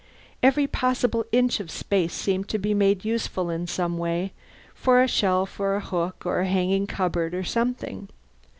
Every 0.41 0.65
possible 0.65 1.25
inch 1.31 1.59
of 1.59 1.69
space 1.69 2.11
seemed 2.11 2.49
to 2.49 2.57
be 2.57 2.73
made 2.73 3.05
useful 3.05 3.51
in 3.51 3.67
some 3.67 3.99
way, 3.99 4.33
for 4.73 5.03
a 5.03 5.07
shelf 5.07 5.59
or 5.59 5.75
a 5.75 5.79
hook 5.79 6.23
or 6.25 6.39
a 6.39 6.47
hanging 6.49 6.87
cupboard 6.87 7.35
or 7.35 7.43
something. 7.43 8.09